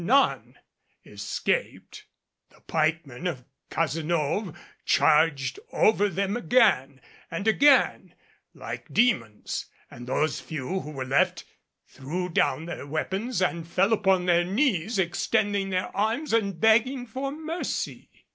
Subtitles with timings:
[0.03, 0.57] None
[1.05, 2.05] escaped.
[2.49, 8.15] The pikemen of Cazenove charged over them again and again
[8.55, 11.43] like demons, and those few who were left
[11.85, 17.31] threw down their weapons and fell upon their knees extending their arms and begging for
[17.31, 18.09] mercy.